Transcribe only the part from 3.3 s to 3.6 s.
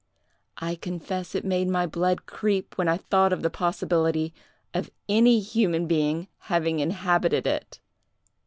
of the